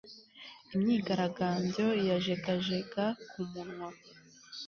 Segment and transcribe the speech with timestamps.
[0.75, 3.89] Imyigaragambyo yajegajega ku munwa